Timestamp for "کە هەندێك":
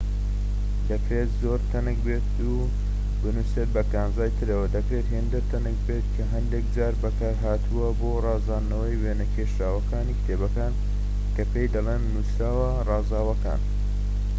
6.15-6.65